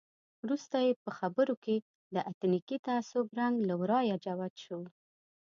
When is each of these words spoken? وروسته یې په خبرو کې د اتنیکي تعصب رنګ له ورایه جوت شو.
وروسته 0.43 0.75
یې 0.85 0.91
په 1.03 1.09
خبرو 1.17 1.55
کې 1.63 1.75
د 2.15 2.15
اتنیکي 2.31 2.77
تعصب 2.87 3.25
رنګ 3.39 3.55
له 3.69 3.75
ورایه 3.81 4.15
جوت 4.25 4.53
شو. 4.63 4.79